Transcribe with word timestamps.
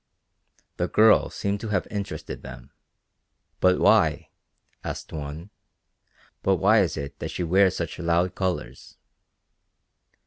The 0.77 0.87
girl 0.87 1.29
seemed 1.29 1.59
to 1.59 1.67
have 1.67 1.85
interested 1.91 2.41
them. 2.41 2.71
"But 3.59 3.79
why," 3.79 4.29
asked 4.83 5.13
one, 5.13 5.51
"but 6.41 6.55
why 6.55 6.81
is 6.81 6.97
it 6.97 7.19
that 7.19 7.29
she 7.29 7.43
wears 7.43 7.75
such 7.75 7.99
loud 7.99 8.33
colors?" 8.33 8.97